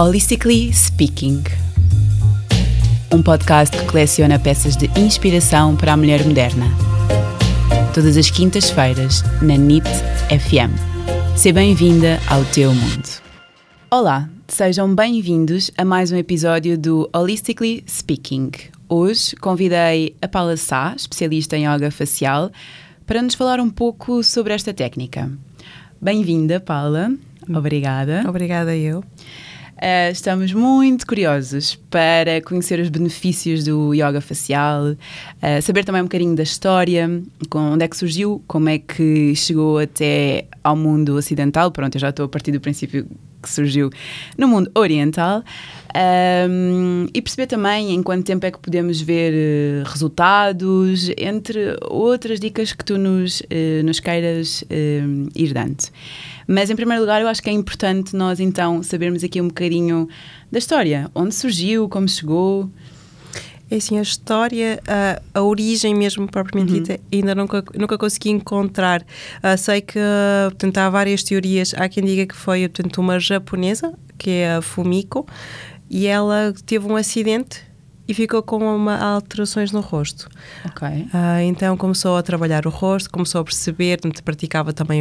[0.00, 1.42] Holistically Speaking,
[3.12, 6.66] um podcast que coleciona peças de inspiração para a mulher moderna.
[7.92, 9.88] Todas as quintas-feiras, na NIT
[10.28, 10.70] FM.
[11.36, 13.08] Seja bem-vinda ao teu mundo.
[13.90, 18.52] Olá, sejam bem-vindos a mais um episódio do Holistically Speaking.
[18.88, 22.52] Hoje convidei a Paula Sá, especialista em yoga facial,
[23.04, 25.28] para nos falar um pouco sobre esta técnica.
[26.00, 27.10] Bem-vinda, Paula.
[27.48, 28.22] Obrigada.
[28.28, 29.02] Obrigada eu.
[29.78, 36.06] Uh, estamos muito curiosos para conhecer os benefícios do yoga facial, uh, saber também um
[36.06, 37.08] bocadinho da história,
[37.48, 41.70] com onde é que surgiu, como é que chegou até ao mundo ocidental.
[41.70, 43.06] Pronto, eu já estou a partir do princípio
[43.42, 43.90] que surgiu
[44.36, 45.42] no mundo oriental
[46.48, 52.38] um, e perceber também em quanto tempo é que podemos ver uh, resultados, entre outras
[52.38, 55.84] dicas que tu nos, uh, nos queiras uh, ir dando.
[56.46, 60.08] Mas em primeiro lugar, eu acho que é importante nós então sabermos aqui um bocadinho
[60.52, 62.70] da história, onde surgiu, como chegou.
[63.70, 66.82] É assim, a história, a, a origem mesmo propriamente uhum.
[66.82, 69.02] dita, ainda nunca, nunca consegui encontrar.
[69.02, 69.98] Uh, sei que
[70.50, 71.74] portanto, há várias teorias.
[71.76, 75.26] Há quem diga que foi portanto, uma japonesa, que é a Fumiko,
[75.90, 77.68] e ela teve um acidente
[78.08, 80.30] e ficou com uma, alterações no rosto.
[81.12, 84.96] Uh, então começou a trabalhar o rosto, começou a perceber, portanto, praticava também